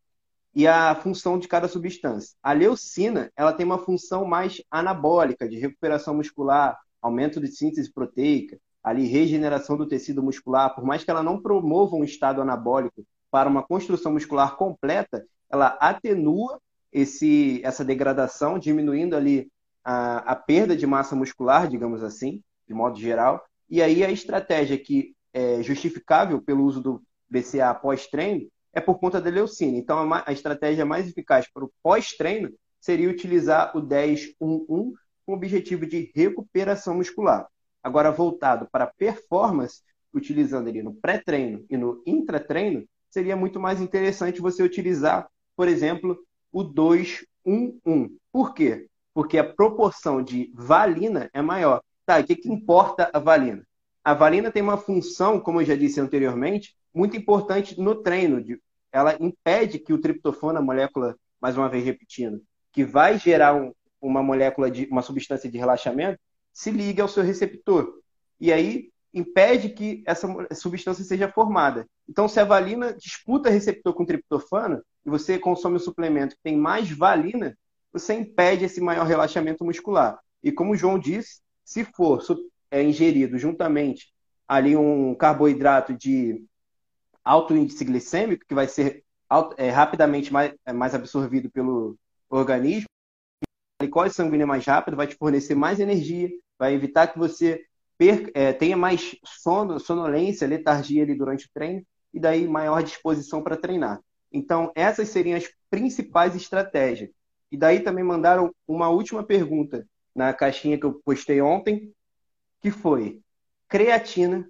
[0.55, 2.37] e a função de cada substância.
[2.43, 8.57] A leucina, ela tem uma função mais anabólica, de recuperação muscular, aumento de síntese proteica,
[8.83, 13.49] ali regeneração do tecido muscular, por mais que ela não promova um estado anabólico para
[13.49, 16.61] uma construção muscular completa, ela atenua
[16.93, 19.51] esse, essa degradação, diminuindo ali
[19.83, 23.44] a, a perda de massa muscular, digamos assim, de modo geral.
[23.68, 28.98] E aí a estratégia que é justificável pelo uso do BCA após treino é por
[28.98, 29.77] conta da leucina.
[29.77, 34.94] Então a estratégia mais eficaz para o pós-treino seria utilizar o 10-1-1 com
[35.27, 37.46] o objetivo de recuperação muscular.
[37.83, 39.81] Agora voltado para performance,
[40.12, 46.18] utilizando ele no pré-treino e no intratreino, seria muito mais interessante você utilizar, por exemplo,
[46.53, 48.16] o 211.
[48.33, 48.87] Por quê?
[49.12, 51.83] Porque a proporção de valina é maior.
[52.07, 53.67] Tá, o que, que importa a valina?
[54.05, 58.45] A valina tem uma função, como eu já disse anteriormente, muito importante no treino.
[58.93, 63.73] Ela impede que o triptofano, a molécula, mais uma vez repetindo, que vai gerar um,
[64.01, 66.21] uma molécula de uma substância de relaxamento,
[66.53, 67.99] se ligue ao seu receptor.
[68.38, 71.87] E aí impede que essa substância seja formada.
[72.09, 76.57] Então, se a valina disputa receptor com triptofano e você consome um suplemento que tem
[76.57, 77.57] mais valina,
[77.93, 80.19] você impede esse maior relaxamento muscular.
[80.43, 82.20] E como o João disse, se for
[82.70, 84.12] é, ingerido juntamente
[84.46, 86.44] ali um carboidrato de
[87.24, 89.03] alto índice glicêmico, que vai ser
[89.57, 91.96] é, rapidamente mais, é, mais absorvido pelo
[92.29, 92.87] organismo,
[93.81, 97.64] a glicose sanguínea mais rápida vai te fornecer mais energia, vai evitar que você
[97.96, 103.42] per, é, tenha mais sono, sonolência, letargia ali durante o treino e daí maior disposição
[103.42, 104.00] para treinar.
[104.31, 107.11] Então, essas seriam as principais estratégias.
[107.50, 111.92] E daí também mandaram uma última pergunta na caixinha que eu postei ontem,
[112.61, 113.20] que foi
[113.68, 114.48] creatina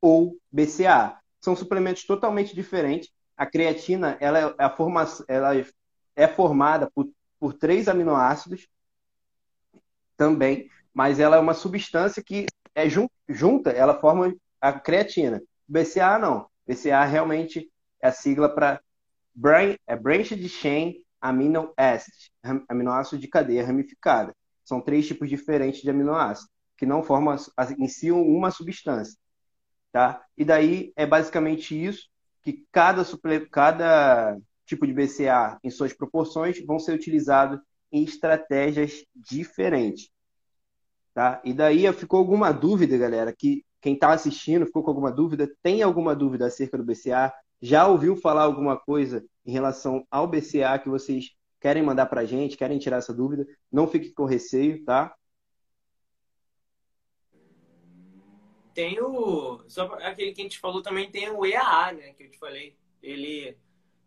[0.00, 1.18] ou BCA.
[1.40, 3.10] São suplementos totalmente diferentes.
[3.36, 5.50] A creatina ela é, forma, ela
[6.14, 8.68] é formada por, por três aminoácidos
[10.16, 12.84] também, mas ela é uma substância que é
[13.28, 15.42] junta, ela forma a creatina.
[15.66, 16.48] BCA não.
[16.66, 18.80] BCA realmente é a sigla para
[19.34, 22.32] brain, é Branched Chain Amino Acid,
[22.68, 24.34] aminoácido de cadeia ramificada.
[24.64, 27.36] São três tipos diferentes de aminoácidos, que não formam
[27.78, 29.16] em si uma substância.
[29.90, 30.24] Tá?
[30.36, 32.08] E daí é basicamente isso,
[32.42, 33.04] que cada,
[33.50, 40.10] cada tipo de BCA, em suas proporções, vão ser utilizados em estratégias diferentes.
[41.14, 41.42] Tá?
[41.44, 45.82] E daí ficou alguma dúvida, galera, que quem está assistindo ficou com alguma dúvida, tem
[45.82, 47.32] alguma dúvida acerca do BCA?
[47.60, 52.24] Já ouviu falar alguma coisa em relação ao BCA que vocês querem mandar para a
[52.24, 53.46] gente, querem tirar essa dúvida?
[53.70, 55.14] Não fique com receio, tá?
[58.74, 59.62] Tem o.
[59.68, 62.12] Só aquele que a gente falou também tem o EAA, né?
[62.14, 62.74] Que eu te falei.
[63.00, 63.56] Ele,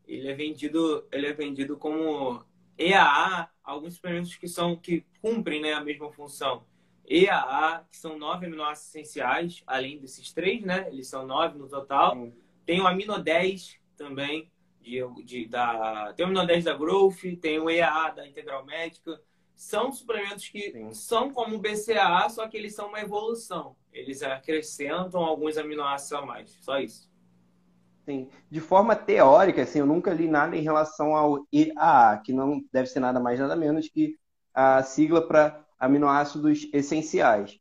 [0.06, 2.44] ele é vendido, ele é vendido como
[2.78, 6.65] EAA, alguns suplementos que são que cumprem né, a mesma função.
[7.08, 10.89] EAA, que são nove aminoácidos essenciais, além desses três, né?
[10.89, 12.30] Eles são nove no total.
[12.65, 14.52] Tem o Amino 10 também,
[14.86, 19.19] de, de, da, tem o 10 da Growth, tem o EAA da Integral Médica.
[19.56, 20.93] São suplementos que Sim.
[20.93, 23.76] são como o BCAA, só que eles são uma evolução.
[23.91, 26.52] Eles acrescentam alguns aminoácidos a mais.
[26.62, 27.10] Só isso.
[28.06, 28.30] Sim.
[28.52, 32.88] De forma teórica, assim, eu nunca li nada em relação ao EAA, que não deve
[32.88, 34.17] ser nada mais nada menos que
[34.54, 37.58] a sigla para aminoácidos essenciais.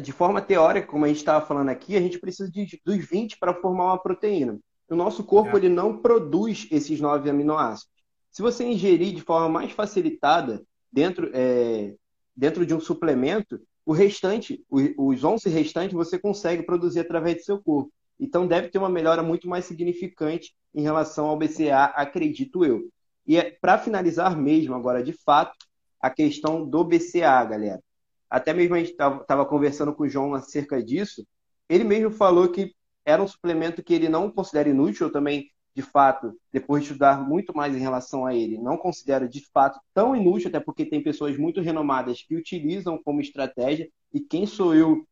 [0.00, 3.38] De forma teórica, como a gente estava falando aqui, a gente precisa de, dos 20
[3.38, 4.58] para formar uma proteína.
[4.90, 5.60] O nosso corpo é.
[5.60, 7.88] ele não produz esses nove aminoácidos.
[8.30, 11.94] Se você ingerir de forma mais facilitada dentro, é,
[12.36, 17.62] dentro de um suplemento, o restante, os 11 restantes, você consegue produzir através do seu
[17.62, 17.92] corpo.
[18.18, 22.82] Então, deve ter uma melhora muito mais significante em relação ao BCA, acredito eu.
[23.26, 25.56] E é, para finalizar mesmo, agora de fato,
[26.00, 27.80] a questão do BCA, galera.
[28.28, 31.26] Até mesmo a gente estava conversando com o João acerca disso.
[31.68, 32.74] Ele mesmo falou que
[33.10, 35.06] era um suplemento que ele não considera inútil.
[35.06, 39.28] Eu também, de fato, depois de estudar muito mais em relação a ele, não considero
[39.28, 43.88] de fato tão inútil, até porque tem pessoas muito renomadas que utilizam como estratégia.
[44.12, 45.06] E quem sou eu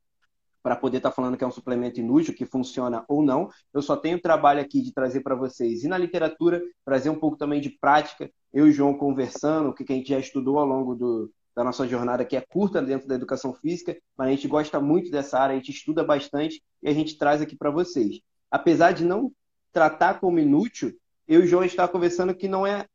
[0.62, 3.48] para poder estar tá falando que é um suplemento inútil, que funciona ou não.
[3.72, 7.18] Eu só tenho o trabalho aqui de trazer para vocês e na literatura, trazer um
[7.18, 10.58] pouco também de prática, eu e o João conversando, o que a gente já estudou
[10.58, 14.30] ao longo do, da nossa jornada, que é curta dentro da educação física, mas a
[14.30, 17.68] gente gosta muito dessa área, a gente estuda bastante e a gente traz aqui para
[17.68, 18.20] vocês.
[18.48, 19.32] Apesar de não
[19.72, 22.86] tratar como inútil, eu e o João estamos conversando que não é,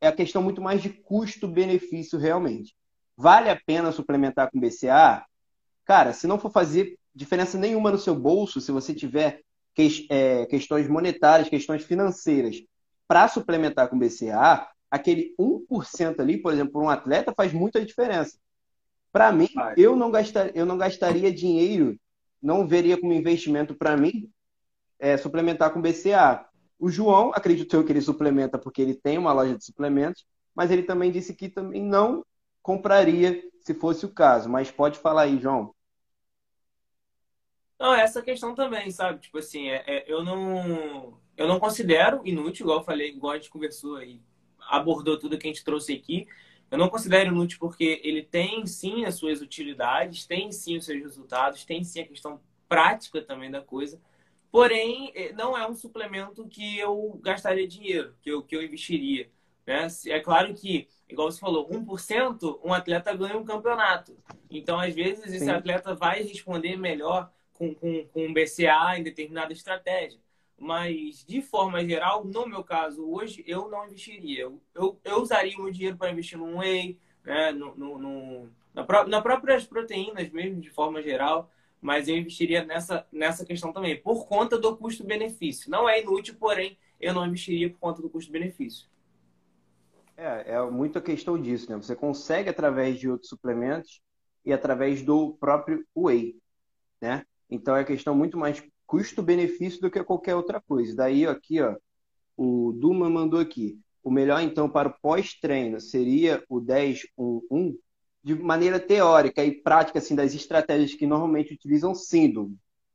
[0.00, 2.74] é a questão muito mais de custo-benefício realmente.
[3.14, 5.26] Vale a pena suplementar com BCA?
[5.84, 9.42] Cara, se não for fazer diferença nenhuma no seu bolso, se você tiver
[9.74, 12.56] que, é, questões monetárias, questões financeiras
[13.06, 18.38] para suplementar com BCA, aquele 1% ali, por exemplo, para um atleta faz muita diferença.
[19.12, 21.98] Para mim, eu não, gastar, eu não gastaria dinheiro,
[22.42, 24.30] não veria como investimento para mim
[24.98, 26.46] é, suplementar com BCA.
[26.78, 30.70] O João, acredito eu que ele suplementa porque ele tem uma loja de suplementos, mas
[30.70, 32.24] ele também disse que também não
[32.62, 34.48] compraria se fosse o caso.
[34.48, 35.74] Mas pode falar aí, João.
[37.78, 39.20] Não, essa questão também, sabe?
[39.20, 43.36] Tipo assim, é, é, eu não eu não considero inútil, igual eu falei, igual a
[43.36, 44.20] gente conversou aí
[44.68, 46.26] abordou tudo que a gente trouxe aqui.
[46.70, 51.00] Eu não considero inútil porque ele tem sim as suas utilidades, tem sim os seus
[51.02, 54.00] resultados, tem sim a questão prática também da coisa.
[54.50, 59.30] Porém, eh, não é um suplemento que eu gastaria dinheiro, que eu, que eu investiria.
[59.66, 59.86] Né?
[60.06, 64.16] É claro que, igual você falou, 1% um atleta ganha um campeonato.
[64.50, 65.50] Então, às vezes, esse sim.
[65.50, 70.18] atleta vai responder melhor com, com, com um BCA em determinada estratégia.
[70.58, 74.42] Mas, de forma geral, no meu caso, hoje, eu não investiria.
[74.42, 77.52] Eu, eu, eu usaria o meu dinheiro para investir num whey, né?
[77.52, 81.50] no, no, no na, pró na próprias proteínas mesmo, de forma geral.
[81.80, 85.70] Mas eu investiria nessa, nessa questão também, por conta do custo-benefício.
[85.70, 88.88] Não é inútil, porém, eu não investiria por conta do custo-benefício.
[90.16, 91.76] É, é muita questão disso, né?
[91.76, 94.02] Você consegue através de outros suplementos
[94.44, 96.36] e através do próprio whey,
[97.00, 97.24] né?
[97.48, 100.96] Então é questão muito mais custo-benefício do que qualquer outra coisa.
[100.96, 101.76] Daí, aqui, ó,
[102.34, 103.78] o Duma mandou aqui.
[104.02, 107.76] O melhor, então, para o pós-treino seria o 10-1-1,
[108.24, 112.32] de maneira teórica e prática, assim, das estratégias que normalmente utilizam, sim,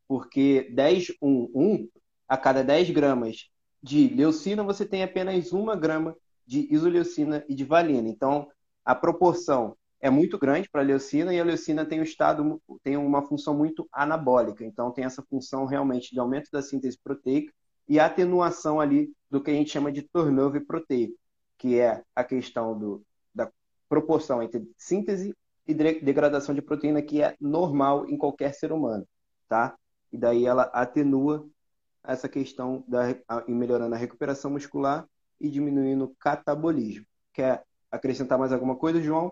[0.08, 1.88] Porque 10-1-1,
[2.28, 3.50] a cada 10 gramas
[3.82, 8.10] de leucina, você tem apenas uma grama de isoleucina e de valina.
[8.10, 8.48] Então,
[8.84, 12.98] a proporção é muito grande para a leucina e a leucina tem um estado tem
[12.98, 17.54] uma função muito anabólica, então tem essa função realmente de aumento da síntese proteica
[17.88, 21.18] e atenuação ali do que a gente chama de turnover proteico,
[21.58, 23.02] que é a questão do,
[23.34, 23.50] da
[23.88, 25.34] proporção entre síntese
[25.66, 29.08] e degradação de proteína que é normal em qualquer ser humano,
[29.48, 29.74] tá?
[30.12, 31.48] E daí ela atenua
[32.04, 33.12] essa questão da
[33.48, 35.08] em melhorando a recuperação muscular
[35.40, 37.06] e diminuindo o catabolismo.
[37.32, 39.32] Quer acrescentar mais alguma coisa, João?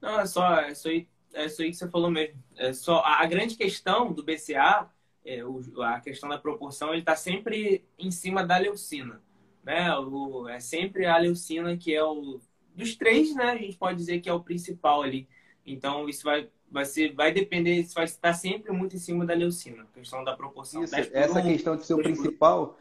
[0.00, 2.42] Não, é só é isso aí, é isso aí que você falou mesmo.
[2.56, 4.88] É só a, a grande questão do BCA,
[5.24, 9.20] é, o, a questão da proporção, ele está sempre em cima da leucina,
[9.62, 9.94] né?
[9.98, 12.40] O, é sempre a leucina que é o
[12.74, 13.50] dos três, né?
[13.50, 15.28] A gente pode dizer que é o principal ali.
[15.66, 19.34] Então isso vai vai ser vai depender, isso vai estar sempre muito em cima da
[19.34, 20.82] leucina, a questão da proporção.
[20.82, 22.78] Isso, essa questão de ser o principal,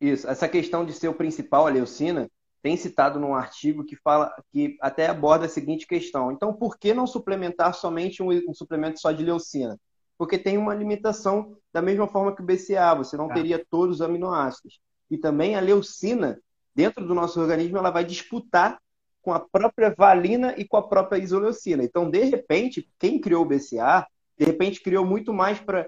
[0.00, 2.28] isso, essa questão de ser o principal a leucina
[2.64, 6.32] tem citado num artigo que fala que até aborda a seguinte questão.
[6.32, 9.78] Então, por que não suplementar somente um, um suplemento só de leucina?
[10.16, 13.34] Porque tem uma limitação da mesma forma que o BCA, você não tá.
[13.34, 14.80] teria todos os aminoácidos.
[15.10, 16.40] E também a leucina,
[16.74, 18.80] dentro do nosso organismo, ela vai disputar
[19.20, 21.84] com a própria valina e com a própria isoleucina.
[21.84, 24.06] Então, de repente, quem criou o BCA,
[24.38, 25.86] de repente criou muito mais para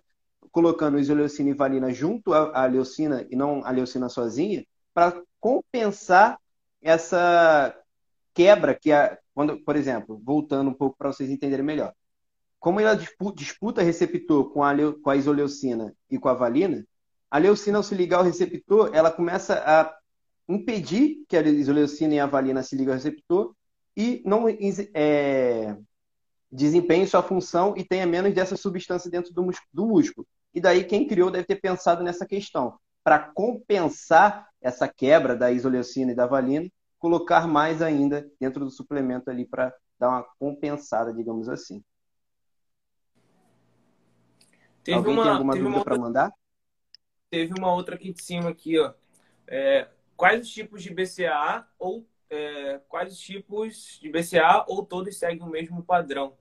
[0.53, 4.62] colocando isoleucina e valina junto à leucina e não a leucina sozinha,
[4.93, 6.39] para compensar
[6.87, 7.76] essa
[8.32, 11.93] quebra que a, quando, por exemplo, voltando um pouco para vocês entenderem melhor.
[12.61, 12.99] Como ela
[13.34, 16.87] disputa receptor com a, com a isoleucina e com a valina,
[17.30, 19.95] a leucina, ao se ligar ao receptor, ela começa a
[20.49, 23.55] impedir que a isoleucina e a valina se liguem ao receptor
[23.97, 25.76] e não é,
[26.51, 30.26] desempenhe sua função e tenha menos dessa substância dentro do, do músculo.
[30.55, 32.78] E daí quem criou deve ter pensado nessa questão.
[33.03, 36.68] Para compensar essa quebra da isoleucina e da valina,
[36.99, 41.82] colocar mais ainda dentro do suplemento ali para dar uma compensada, digamos assim.
[44.82, 46.32] Teve Alguém uma, tem alguma dúvida para mandar?
[47.28, 48.94] Teve uma outra aqui de cima aqui, ó.
[49.47, 55.16] É, quais os tipos de BCA ou é, quais os tipos de BCA ou todos
[55.16, 56.36] seguem o mesmo padrão?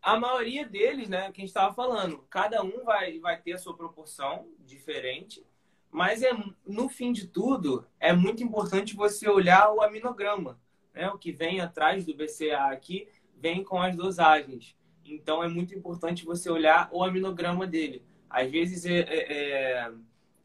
[0.00, 3.58] A maioria deles, né, que a gente estava falando, cada um vai, vai ter a
[3.58, 5.44] sua proporção diferente,
[5.90, 6.30] mas é,
[6.66, 10.58] no fim de tudo, é muito importante você olhar o aminograma.
[10.94, 11.08] Né?
[11.10, 14.76] O que vem atrás do BCA aqui vem com as dosagens.
[15.04, 18.04] Então, é muito importante você olhar o aminograma dele.
[18.28, 19.92] Às vezes, é, é, é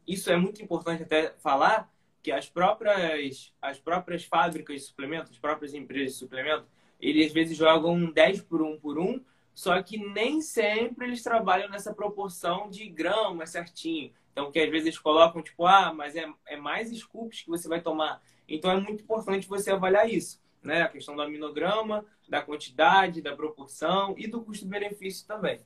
[0.06, 1.90] isso é muito importante até falar,
[2.22, 6.66] que as próprias, as próprias fábricas de suplementos, as próprias empresas de suplementos,
[6.98, 9.22] eles às vezes jogam 10 por 1 por 1,
[9.54, 14.12] só que nem sempre eles trabalham nessa proporção de gramas certinho.
[14.32, 17.68] Então, que às vezes eles colocam, tipo, ah, mas é, é mais scoops que você
[17.68, 18.20] vai tomar.
[18.48, 20.82] Então, é muito importante você avaliar isso, né?
[20.82, 25.60] A questão do aminograma, da quantidade, da proporção e do custo-benefício também.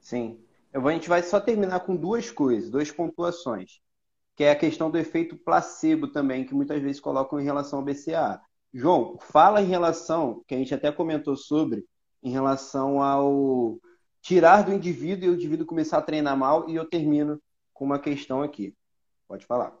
[0.00, 0.40] Sim.
[0.72, 3.80] Eu, a gente vai só terminar com duas coisas, duas pontuações
[4.36, 7.84] que é a questão do efeito placebo também, que muitas vezes colocam em relação ao
[7.84, 8.40] BCA.
[8.72, 11.84] João, fala em relação, que a gente até comentou sobre,
[12.24, 13.78] em relação ao
[14.22, 17.40] tirar do indivíduo e o indivíduo começar a treinar mal, e eu termino
[17.72, 18.74] com uma questão aqui.
[19.28, 19.76] Pode falar.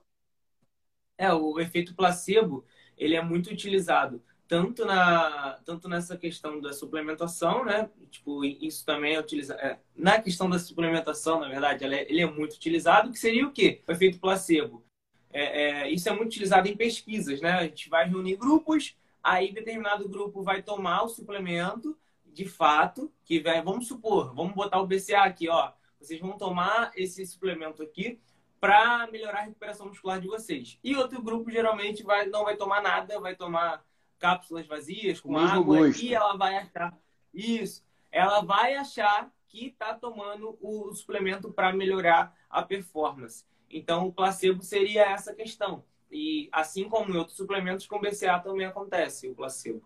[1.16, 2.64] É, o efeito placebo,
[2.96, 7.90] ele é muito utilizado tanto na tanto nessa questão da suplementação, né?
[8.10, 12.26] Tipo, isso também é utilizado é, na questão da suplementação, na verdade, é, ele é
[12.26, 13.10] muito utilizado.
[13.10, 13.82] Que seria o quê?
[13.88, 14.84] O efeito placebo.
[15.32, 17.52] É, é, isso é muito utilizado em pesquisas, né?
[17.52, 21.96] A gente vai reunir grupos, aí determinado grupo vai tomar o suplemento,
[22.34, 25.72] de fato, que vai, vamos supor, vamos botar o BCA aqui, ó.
[26.00, 28.20] Vocês vão tomar esse suplemento aqui
[28.60, 30.78] para melhorar a recuperação muscular de vocês.
[30.82, 33.84] E outro grupo geralmente vai não vai tomar nada, vai tomar
[34.18, 36.02] cápsulas vazias com água gosto.
[36.02, 36.98] e ela vai achar
[37.32, 37.84] isso.
[38.10, 43.44] Ela vai achar que está tomando o suplemento para melhorar a performance.
[43.70, 45.84] Então, o placebo seria essa questão.
[46.10, 49.82] E assim como em outros suplementos, com BCA também acontece o placebo.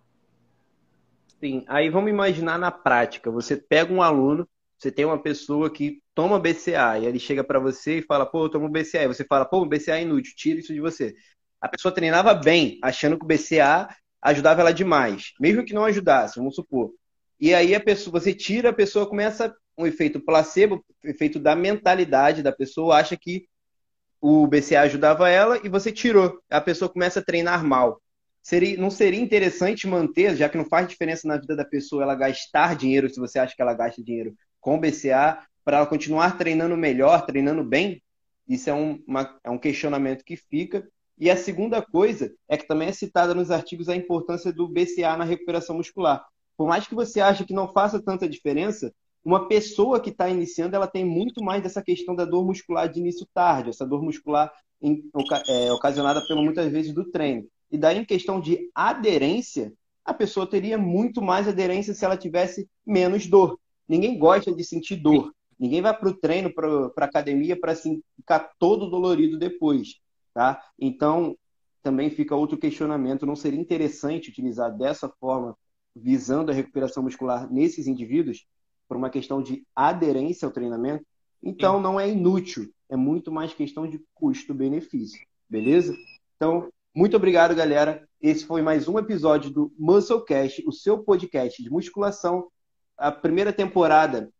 [1.40, 3.30] Sim, aí vamos imaginar na prática.
[3.30, 7.60] Você pega um aluno, você tem uma pessoa que toma BCA e ele chega para
[7.60, 9.04] você e fala, pô, eu tomo BCA.
[9.04, 11.14] E você fala, pô, BCA é inútil, tira isso de você.
[11.60, 13.88] A pessoa treinava bem, achando que o BCA
[14.20, 16.92] ajudava ela demais, mesmo que não ajudasse, vamos supor.
[17.40, 22.42] E aí a pessoa, você tira, a pessoa começa um efeito placebo, efeito da mentalidade
[22.42, 23.46] da pessoa, acha que
[24.20, 26.40] o BCA ajudava ela e você tirou.
[26.50, 28.00] A pessoa começa a treinar mal.
[28.42, 32.14] Seria, não seria interessante manter, já que não faz diferença na vida da pessoa ela
[32.14, 36.76] gastar dinheiro, se você acha que ela gasta dinheiro com BCA, para ela continuar treinando
[36.76, 38.02] melhor, treinando bem?
[38.48, 40.88] Isso é um, uma, é um questionamento que fica.
[41.18, 45.16] E a segunda coisa é que também é citada nos artigos a importância do BCA
[45.16, 46.24] na recuperação muscular.
[46.56, 48.92] Por mais que você ache que não faça tanta diferença,
[49.24, 53.00] uma pessoa que está iniciando, ela tem muito mais dessa questão da dor muscular de
[53.00, 55.02] início tarde, essa dor muscular em,
[55.48, 57.46] é, ocasionada pelo muitas vezes do treino.
[57.70, 59.72] E daí, em questão de aderência,
[60.04, 63.58] a pessoa teria muito mais aderência se ela tivesse menos dor.
[63.86, 65.34] Ninguém gosta de sentir dor.
[65.58, 69.96] Ninguém vai para o treino, para a academia, para assim, ficar todo dolorido depois.
[70.32, 70.62] Tá?
[70.78, 71.36] Então,
[71.82, 75.56] também fica outro questionamento: não seria interessante utilizar dessa forma,
[75.94, 78.46] visando a recuperação muscular nesses indivíduos,
[78.86, 81.04] por uma questão de aderência ao treinamento?
[81.42, 85.94] Então, não é inútil, é muito mais questão de custo-benefício, beleza?
[86.36, 88.08] Então, muito obrigado, galera.
[88.20, 92.48] Esse foi mais um episódio do Musclecast, o seu podcast de musculação.
[92.96, 94.30] A primeira temporada,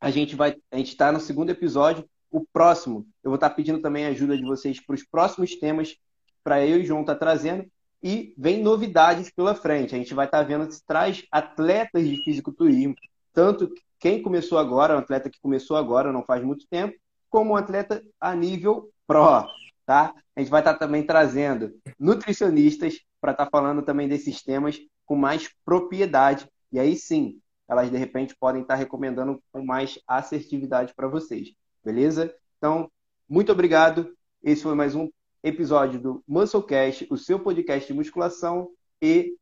[0.00, 3.80] a gente vai, a gente está no segundo episódio o próximo, eu vou estar pedindo
[3.80, 5.96] também a ajuda de vocês para os próximos temas
[6.42, 7.64] para eu e João estar tá trazendo.
[8.02, 9.94] E vem novidades pela frente.
[9.94, 12.94] A gente vai estar vendo se traz atletas de fisiculturismo,
[13.32, 16.94] tanto quem começou agora, um atleta que começou agora, não faz muito tempo,
[17.30, 19.46] como um atleta a nível pro,
[19.84, 20.14] tá?
[20.34, 25.50] A gente vai estar também trazendo nutricionistas para estar falando também desses temas com mais
[25.64, 26.48] propriedade.
[26.72, 31.52] E aí sim, elas de repente podem estar recomendando com mais assertividade para vocês.
[31.84, 32.34] Beleza?
[32.58, 32.90] Então,
[33.28, 34.14] muito obrigado.
[34.42, 35.08] Esse foi mais um
[35.42, 38.70] episódio do Musclecast, o seu podcast de musculação.
[39.00, 39.36] E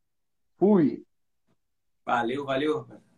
[0.58, 1.04] fui!
[2.04, 3.11] Valeu, valeu.